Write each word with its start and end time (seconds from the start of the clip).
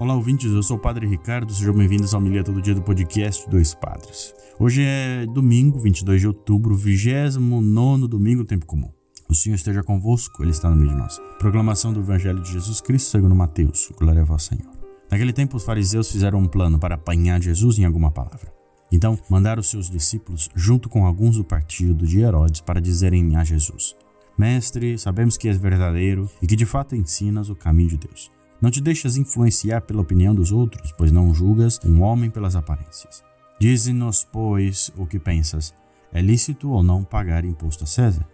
Olá, 0.00 0.14
ouvintes. 0.14 0.50
Eu 0.50 0.62
sou 0.62 0.78
o 0.78 0.80
Padre 0.80 1.06
Ricardo. 1.06 1.52
Sejam 1.52 1.74
bem-vindos 1.74 2.14
ao 2.14 2.22
Milha 2.22 2.42
Todo 2.42 2.62
Dia 2.62 2.74
do 2.74 2.80
podcast 2.80 3.46
Dois 3.50 3.74
Padres. 3.74 4.34
Hoje 4.58 4.82
é 4.82 5.26
domingo, 5.26 5.78
22 5.78 6.22
de 6.22 6.26
outubro, 6.26 6.74
29 6.74 8.08
domingo, 8.08 8.42
tempo 8.42 8.64
comum. 8.64 8.90
O 9.28 9.34
Senhor 9.34 9.56
esteja 9.56 9.82
convosco, 9.82 10.42
Ele 10.42 10.52
está 10.52 10.70
no 10.70 10.76
meio 10.76 10.92
de 10.92 10.96
nós. 10.96 11.20
Proclamação 11.38 11.92
do 11.92 12.00
Evangelho 12.00 12.40
de 12.40 12.50
Jesus 12.50 12.80
Cristo 12.80 13.10
segundo 13.10 13.34
Mateus. 13.34 13.92
Glória 13.98 14.22
a 14.22 14.24
vós, 14.24 14.44
Senhor. 14.44 14.72
Naquele 15.10 15.34
tempo, 15.34 15.58
os 15.58 15.64
fariseus 15.64 16.10
fizeram 16.10 16.38
um 16.38 16.48
plano 16.48 16.78
para 16.78 16.94
apanhar 16.94 17.38
Jesus 17.38 17.78
em 17.78 17.84
alguma 17.84 18.10
palavra. 18.10 18.50
Então, 18.90 19.18
mandaram 19.28 19.62
seus 19.62 19.90
discípulos, 19.90 20.48
junto 20.54 20.88
com 20.88 21.04
alguns 21.04 21.36
do 21.36 21.44
partido 21.44 22.06
de 22.06 22.20
Herodes, 22.20 22.62
para 22.62 22.80
dizerem 22.80 23.36
a 23.36 23.44
Jesus: 23.44 23.94
Mestre, 24.38 24.98
sabemos 24.98 25.36
que 25.36 25.46
és 25.46 25.58
verdadeiro 25.58 26.26
e 26.40 26.46
que 26.46 26.56
de 26.56 26.64
fato 26.64 26.96
ensinas 26.96 27.50
o 27.50 27.54
caminho 27.54 27.90
de 27.90 27.98
Deus. 27.98 28.39
Não 28.60 28.70
te 28.70 28.80
deixas 28.80 29.16
influenciar 29.16 29.80
pela 29.82 30.02
opinião 30.02 30.34
dos 30.34 30.52
outros, 30.52 30.92
pois 30.92 31.10
não 31.10 31.32
julgas 31.32 31.80
um 31.84 32.02
homem 32.02 32.28
pelas 32.28 32.54
aparências. 32.54 33.24
Dize-nos, 33.58 34.24
pois, 34.24 34.92
o 34.96 35.06
que 35.06 35.18
pensas: 35.18 35.74
é 36.12 36.20
lícito 36.20 36.70
ou 36.70 36.82
não 36.82 37.02
pagar 37.02 37.44
imposto 37.44 37.84
a 37.84 37.86
César? 37.86 38.26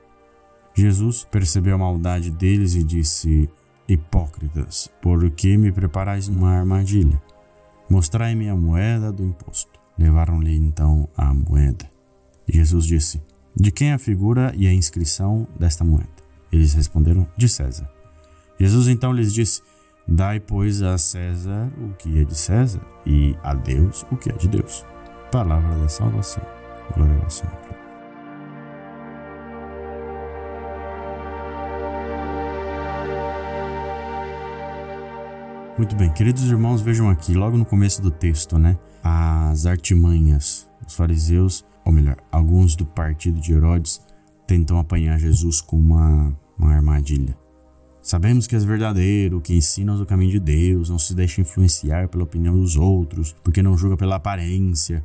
Jesus 0.75 1.27
percebeu 1.31 1.77
a 1.77 1.79
maldade 1.79 2.31
deles 2.31 2.75
e 2.75 2.83
disse: 2.83 3.49
Hipócritas, 3.89 4.91
por 5.01 5.31
que 5.31 5.57
me 5.57 5.71
preparais 5.71 6.29
uma 6.29 6.51
armadilha? 6.51 7.23
Mostrai-me 7.89 8.49
a 8.49 8.57
moeda 8.57 9.13
do 9.13 9.25
imposto. 9.25 9.79
Levaram-lhe 9.97 10.57
então 10.57 11.09
a 11.17 11.33
moeda. 11.33 11.89
Jesus 12.49 12.85
disse: 12.85 13.23
De 13.55 13.71
quem 13.71 13.91
é 13.91 13.95
a 13.95 13.99
figura 13.99 14.53
e 14.57 14.67
a 14.67 14.73
inscrição 14.73 15.47
desta 15.59 15.85
moeda? 15.85 16.09
Eles 16.53 16.75
responderam: 16.75 17.27
De 17.37 17.49
César. 17.49 17.89
Jesus 18.59 18.89
então 18.89 19.13
lhes 19.13 19.33
disse: 19.33 19.63
Dai, 20.09 20.39
pois, 20.39 20.83
a 20.83 20.97
César 20.97 21.69
o 21.79 21.93
que 21.95 22.21
é 22.21 22.25
de 22.25 22.35
César 22.35 22.81
e 23.05 23.37
a 23.43 23.53
Deus 23.55 24.07
o 24.11 24.17
que 24.17 24.31
é 24.31 24.33
de 24.35 24.47
Deus. 24.47 24.85
Palavra 25.33 25.77
da 25.77 25.89
salvação. 25.89 26.45
Glória 26.95 27.21
ao 27.23 27.29
Senhor. 27.29 27.67
Muito 35.77 35.95
bem, 35.97 36.11
queridos 36.13 36.49
irmãos, 36.49 36.81
vejam 36.81 37.11
aqui, 37.11 37.35
logo 37.35 37.59
no 37.59 37.67
começo 37.67 38.01
do 38.01 38.11
texto, 38.11 38.57
né? 38.57 38.79
As 39.03 39.67
artimanhas 39.67 40.71
dos 40.83 40.95
fariseus, 40.95 41.67
ou 41.85 41.93
melhor, 41.93 42.17
alguns 42.33 42.77
do 42.77 42.87
partido 42.87 43.41
de 43.41 43.53
Herodes, 43.53 44.01
tentam 44.47 44.79
apanhar 44.79 45.19
Jesus 45.19 45.61
com 45.61 45.77
uma, 45.77 46.35
uma 46.57 46.73
armadilha. 46.73 47.37
Sabemos 48.07 48.47
que 48.47 48.55
és 48.55 48.63
verdadeiro, 48.63 49.41
que 49.41 49.53
ensinas 49.53 49.99
o 49.99 50.07
caminho 50.07 50.31
de 50.31 50.39
Deus, 50.39 50.89
não 50.89 50.97
se 50.97 51.13
deixa 51.13 51.41
influenciar 51.41 52.07
pela 52.07 52.23
opinião 52.23 52.57
dos 52.57 52.77
outros, 52.77 53.35
porque 53.43 53.61
não 53.61 53.77
julga 53.77 53.97
pela 53.97 54.15
aparência. 54.15 55.05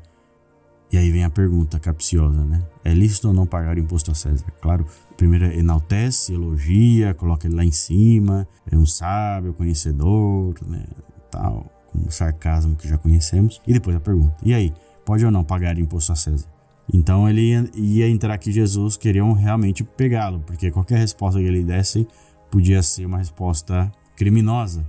E 0.92 1.00
aí 1.00 1.10
vem 1.10 1.24
a 1.24 1.30
pergunta 1.32 1.80
capciosa, 1.80 2.46
né? 2.46 2.62
É 2.84 2.94
lícito 2.94 3.30
ou 3.30 3.34
não 3.34 3.48
pagar 3.48 3.80
imposto 3.80 4.12
a 4.12 4.14
César? 4.14 4.46
Claro, 4.62 4.86
primeiro 5.18 5.46
enaltece, 5.46 6.36
elogia, 6.36 7.16
coloca 7.16 7.48
ele 7.48 7.56
lá 7.56 7.66
em 7.66 7.72
cima, 7.72 8.48
é 8.72 8.78
um 8.78 8.86
sábio, 8.86 9.52
conhecedor, 9.52 10.54
né? 10.64 10.86
Tal, 11.32 11.72
com 11.88 12.08
o 12.08 12.12
sarcasmo 12.12 12.76
que 12.76 12.88
já 12.88 13.00
conhecemos. 13.00 13.60
E 13.66 13.74
depois 13.74 13.96
a 13.96 14.00
pergunta: 14.00 14.36
e 14.44 14.54
aí, 14.54 14.72
pode 15.04 15.26
ou 15.26 15.32
não 15.32 15.44
pagar 15.44 15.80
imposto 15.80 16.12
a 16.12 16.16
César? 16.16 16.48
Então 16.94 17.28
ele 17.28 17.50
ia, 17.50 17.70
ia 17.74 18.08
entrar 18.08 18.38
que 18.38 18.52
Jesus 18.52 18.96
queriam 18.96 19.34
realmente 19.34 19.84
pegá-lo, 19.84 20.42
porque 20.46 20.70
qualquer 20.70 21.00
resposta 21.00 21.40
que 21.40 21.48
ele 21.48 21.64
desse 21.64 22.08
podia 22.52 22.84
ser 22.84 23.06
uma 23.06 23.18
resposta 23.18 23.92
criminosa. 24.16 24.86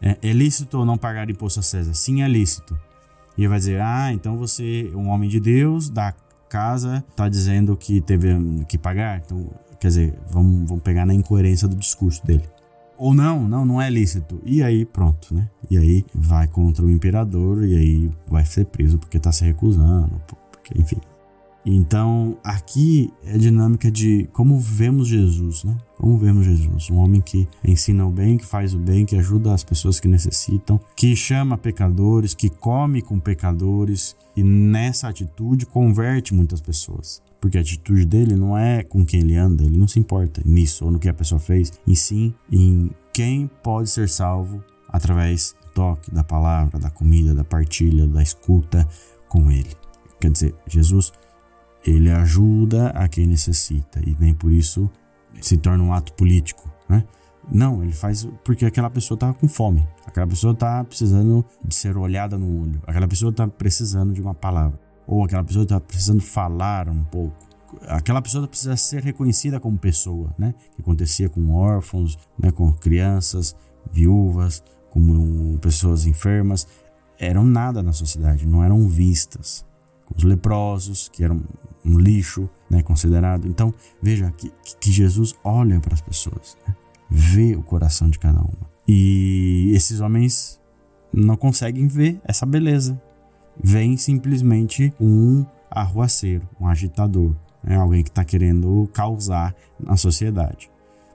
É, 0.00 0.16
é 0.22 0.32
lícito 0.32 0.78
ou 0.78 0.84
não 0.84 0.98
pagar 0.98 1.28
imposto 1.28 1.60
a 1.60 1.62
César? 1.62 1.94
Sim, 1.94 2.22
é 2.22 2.28
lícito. 2.28 2.78
E 3.36 3.40
ele 3.40 3.48
vai 3.48 3.58
dizer: 3.58 3.80
Ah, 3.80 4.12
então 4.12 4.36
você, 4.36 4.92
um 4.94 5.08
homem 5.08 5.28
de 5.28 5.40
Deus, 5.40 5.88
da 5.88 6.14
casa, 6.48 7.04
está 7.10 7.28
dizendo 7.28 7.76
que 7.76 8.00
teve 8.00 8.28
que 8.68 8.78
pagar. 8.78 9.22
Então, 9.24 9.50
quer 9.80 9.88
dizer, 9.88 10.18
vamos, 10.30 10.68
vamos 10.68 10.82
pegar 10.82 11.06
na 11.06 11.14
incoerência 11.14 11.66
do 11.66 11.76
discurso 11.76 12.24
dele. 12.24 12.44
Ou 12.98 13.12
não, 13.12 13.46
não, 13.46 13.64
não 13.64 13.80
é 13.80 13.90
lícito. 13.90 14.40
E 14.44 14.62
aí, 14.62 14.84
pronto, 14.84 15.34
né? 15.34 15.50
E 15.70 15.76
aí 15.76 16.04
vai 16.14 16.46
contra 16.46 16.84
o 16.84 16.90
imperador 16.90 17.64
e 17.64 17.76
aí 17.76 18.10
vai 18.26 18.44
ser 18.44 18.66
preso 18.66 18.98
porque 18.98 19.18
está 19.18 19.30
se 19.32 19.44
recusando, 19.44 20.20
porque, 20.52 20.80
enfim. 20.80 21.00
Então, 21.68 22.38
aqui 22.44 23.12
é 23.24 23.34
a 23.34 23.36
dinâmica 23.36 23.90
de 23.90 24.28
como 24.32 24.56
vemos 24.60 25.08
Jesus, 25.08 25.64
né? 25.64 25.76
Como 25.96 26.16
vemos 26.16 26.44
Jesus, 26.44 26.88
um 26.90 26.98
homem 26.98 27.20
que 27.20 27.48
ensina 27.64 28.06
o 28.06 28.10
bem, 28.10 28.38
que 28.38 28.46
faz 28.46 28.72
o 28.72 28.78
bem, 28.78 29.04
que 29.04 29.16
ajuda 29.16 29.52
as 29.52 29.64
pessoas 29.64 29.98
que 29.98 30.06
necessitam, 30.06 30.78
que 30.94 31.16
chama 31.16 31.58
pecadores, 31.58 32.34
que 32.34 32.48
come 32.48 33.02
com 33.02 33.18
pecadores 33.18 34.14
e 34.36 34.44
nessa 34.44 35.08
atitude 35.08 35.66
converte 35.66 36.32
muitas 36.32 36.60
pessoas. 36.60 37.20
Porque 37.40 37.58
a 37.58 37.62
atitude 37.62 38.04
dele 38.04 38.36
não 38.36 38.56
é 38.56 38.84
com 38.84 39.04
quem 39.04 39.20
ele 39.20 39.34
anda, 39.34 39.64
ele 39.64 39.76
não 39.76 39.88
se 39.88 39.98
importa 39.98 40.40
nisso 40.44 40.84
ou 40.84 40.92
no 40.92 41.00
que 41.00 41.08
a 41.08 41.14
pessoa 41.14 41.40
fez, 41.40 41.72
e 41.84 41.96
sim 41.96 42.32
em 42.52 42.92
quem 43.12 43.50
pode 43.60 43.90
ser 43.90 44.08
salvo 44.08 44.62
através 44.88 45.56
do 45.62 45.72
toque, 45.72 46.14
da 46.14 46.22
palavra, 46.22 46.78
da 46.78 46.90
comida, 46.90 47.34
da 47.34 47.42
partilha, 47.42 48.06
da 48.06 48.22
escuta 48.22 48.86
com 49.28 49.50
ele. 49.50 49.70
Quer 50.20 50.30
dizer, 50.30 50.54
Jesus 50.68 51.12
ele 51.90 52.10
ajuda 52.10 52.88
a 52.90 53.08
quem 53.08 53.26
necessita 53.26 54.00
e 54.04 54.16
nem 54.18 54.34
por 54.34 54.52
isso 54.52 54.90
se 55.40 55.56
torna 55.56 55.82
um 55.84 55.92
ato 55.92 56.12
político, 56.14 56.70
né? 56.88 57.04
Não, 57.50 57.82
ele 57.82 57.92
faz 57.92 58.26
porque 58.44 58.64
aquela 58.64 58.90
pessoa 58.90 59.16
está 59.16 59.32
com 59.32 59.46
fome, 59.46 59.86
aquela 60.04 60.26
pessoa 60.26 60.52
está 60.52 60.82
precisando 60.82 61.44
de 61.64 61.74
ser 61.74 61.96
olhada 61.96 62.36
no 62.36 62.62
olho, 62.62 62.82
aquela 62.86 63.06
pessoa 63.06 63.30
está 63.30 63.46
precisando 63.46 64.12
de 64.12 64.20
uma 64.20 64.34
palavra, 64.34 64.80
ou 65.06 65.24
aquela 65.24 65.44
pessoa 65.44 65.62
está 65.62 65.78
precisando 65.78 66.20
falar 66.20 66.88
um 66.88 67.04
pouco, 67.04 67.36
aquela 67.86 68.20
pessoa 68.20 68.48
precisa 68.48 68.76
ser 68.76 69.04
reconhecida 69.04 69.60
como 69.60 69.78
pessoa, 69.78 70.34
né? 70.36 70.54
Que 70.74 70.82
acontecia 70.82 71.28
com 71.28 71.54
órfãos, 71.54 72.18
né? 72.36 72.50
Com 72.50 72.72
crianças, 72.72 73.54
viúvas, 73.92 74.64
com 74.90 75.56
pessoas 75.58 76.04
enfermas, 76.04 76.66
eram 77.18 77.44
nada 77.44 77.80
na 77.80 77.92
sociedade, 77.92 78.44
não 78.44 78.64
eram 78.64 78.88
vistas 78.88 79.64
os 80.14 80.22
leprosos, 80.22 81.08
que 81.08 81.24
eram 81.24 81.42
um 81.86 81.98
lixo 81.98 82.48
né, 82.68 82.82
considerado. 82.82 83.46
Então, 83.46 83.72
veja 84.02 84.30
que, 84.32 84.52
que 84.80 84.90
Jesus 84.90 85.34
olha 85.44 85.80
para 85.80 85.94
as 85.94 86.00
pessoas, 86.00 86.56
né? 86.66 86.74
vê 87.08 87.54
o 87.54 87.62
coração 87.62 88.10
de 88.10 88.18
cada 88.18 88.40
uma. 88.40 88.76
E 88.86 89.70
esses 89.74 90.00
homens 90.00 90.60
não 91.12 91.36
conseguem 91.36 91.86
ver 91.86 92.20
essa 92.24 92.44
beleza. 92.44 93.00
Vem 93.62 93.96
simplesmente 93.96 94.92
um 95.00 95.44
arruaceiro, 95.70 96.48
um 96.60 96.66
agitador, 96.66 97.34
né? 97.62 97.76
alguém 97.76 98.02
que 98.02 98.10
está 98.10 98.24
querendo 98.24 98.88
causar 98.92 99.54
na 99.78 99.96
sociedade. 99.96 100.70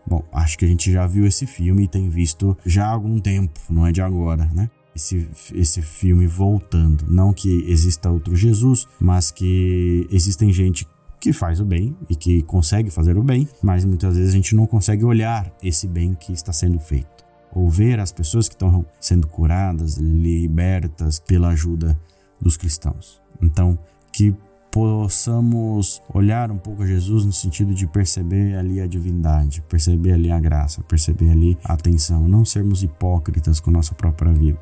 Bom, 0.05 0.23
acho 0.31 0.57
que 0.57 0.65
a 0.65 0.67
gente 0.67 0.91
já 0.91 1.05
viu 1.05 1.25
esse 1.25 1.45
filme 1.45 1.83
e 1.83 1.87
tem 1.87 2.09
visto 2.09 2.57
já 2.65 2.87
há 2.87 2.89
algum 2.89 3.19
tempo, 3.19 3.59
não 3.69 3.85
é 3.85 3.91
de 3.91 4.01
agora, 4.01 4.45
né? 4.53 4.69
Esse, 4.95 5.29
esse 5.53 5.81
filme 5.81 6.27
voltando. 6.27 7.05
Não 7.07 7.33
que 7.33 7.65
exista 7.69 8.09
outro 8.09 8.35
Jesus, 8.35 8.87
mas 8.99 9.31
que 9.31 10.07
existem 10.11 10.51
gente 10.51 10.87
que 11.19 11.31
faz 11.31 11.59
o 11.59 11.65
bem 11.65 11.95
e 12.09 12.15
que 12.15 12.41
consegue 12.43 12.89
fazer 12.89 13.15
o 13.15 13.23
bem, 13.23 13.47
mas 13.61 13.85
muitas 13.85 14.15
vezes 14.15 14.31
a 14.33 14.35
gente 14.35 14.55
não 14.55 14.65
consegue 14.65 15.05
olhar 15.05 15.53
esse 15.61 15.87
bem 15.87 16.15
que 16.15 16.33
está 16.33 16.51
sendo 16.51 16.79
feito. 16.79 17.23
Ou 17.53 17.69
ver 17.69 17.99
as 17.99 18.11
pessoas 18.11 18.47
que 18.49 18.55
estão 18.55 18.83
sendo 18.99 19.27
curadas, 19.27 19.97
libertas 19.97 21.19
pela 21.19 21.49
ajuda 21.49 21.99
dos 22.41 22.57
cristãos. 22.57 23.21
Então, 23.41 23.77
que 24.11 24.35
possamos 24.71 26.01
olhar 26.11 26.49
um 26.49 26.57
pouco 26.57 26.81
a 26.81 26.87
Jesus 26.87 27.25
no 27.25 27.33
sentido 27.33 27.73
de 27.73 27.85
perceber 27.85 28.55
ali 28.55 28.79
a 28.79 28.87
divindade, 28.87 29.61
perceber 29.63 30.13
ali 30.13 30.31
a 30.31 30.39
graça, 30.39 30.81
perceber 30.83 31.29
ali 31.29 31.57
a 31.63 31.73
atenção, 31.73 32.27
não 32.27 32.45
sermos 32.45 32.81
hipócritas 32.81 33.59
com 33.59 33.69
nossa 33.69 33.93
própria 33.93 34.31
vida. 34.31 34.59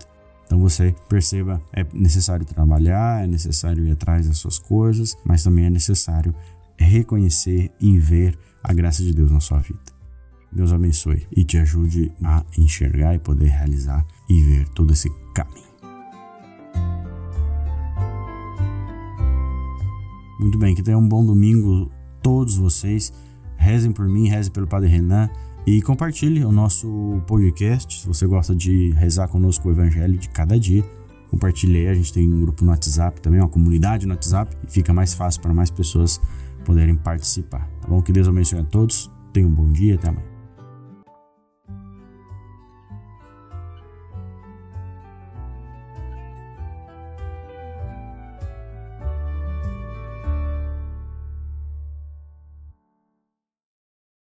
Então 0.50 0.58
você 0.60 0.96
perceba, 1.08 1.62
é 1.72 1.86
necessário 1.94 2.44
trabalhar, 2.44 3.24
é 3.24 3.28
necessário 3.28 3.86
ir 3.86 3.92
atrás 3.92 4.28
das 4.28 4.40
suas 4.40 4.58
coisas, 4.58 5.16
mas 5.24 5.44
também 5.44 5.66
é 5.66 5.70
necessário 5.70 6.34
reconhecer 6.76 7.72
e 7.80 8.00
ver 8.00 8.36
a 8.64 8.74
graça 8.74 9.04
de 9.04 9.14
Deus 9.14 9.30
na 9.30 9.40
sua 9.40 9.60
vida. 9.60 9.80
Deus 10.52 10.74
abençoe 10.74 11.28
e 11.38 11.44
te 11.44 11.60
ajude 11.60 12.12
a 12.24 12.44
enxergar 12.58 13.14
e 13.14 13.20
poder 13.20 13.50
realizar 13.50 14.04
e 14.28 14.42
ver 14.42 14.68
todo 14.70 14.92
esse 14.92 15.08
caminho. 15.36 15.70
Muito 20.40 20.58
bem, 20.58 20.74
que 20.74 20.82
tenham 20.82 21.00
um 21.00 21.08
bom 21.08 21.24
domingo 21.24 21.92
todos 22.24 22.58
vocês. 22.58 23.14
Rezem 23.70 23.92
por 23.92 24.10
mim, 24.10 24.28
rezem 24.28 24.52
pelo 24.52 24.66
Padre 24.66 24.90
Renan 24.90 25.30
e 25.64 25.80
compartilhe 25.84 26.44
o 26.44 26.52
nosso 26.52 27.22
podcast. 27.28 28.02
Se 28.02 28.08
você 28.08 28.26
gosta 28.26 28.56
de 28.56 28.90
rezar 28.94 29.28
conosco 29.28 29.70
o 29.70 29.72
Evangelho 29.72 30.18
de 30.18 30.28
cada 30.30 30.60
dia, 30.60 30.84
compartilhe 31.30 31.78
aí. 31.78 31.88
A 31.88 31.94
gente 31.94 32.12
tem 32.12 32.28
um 32.28 32.42
grupo 32.42 32.66
no 32.66 32.72
WhatsApp 32.72 33.22
também, 33.22 33.40
uma 33.40 33.48
comunidade 33.48 34.08
no 34.08 34.14
WhatsApp, 34.16 34.58
e 34.68 34.72
fica 34.72 34.92
mais 34.92 35.14
fácil 35.14 35.40
para 35.42 35.54
mais 35.54 35.70
pessoas 35.70 36.20
poderem 36.66 36.96
participar. 36.96 37.70
Tá 37.80 37.88
bom? 37.88 38.02
Que 38.02 38.12
Deus 38.12 38.28
abençoe 38.28 38.58
a 38.58 38.64
todos. 38.64 39.12
Tenham 39.32 39.52
um 39.52 39.54
bom 39.54 39.72
dia 39.72 39.94
até 39.94 40.10
amanhã. 40.10 40.29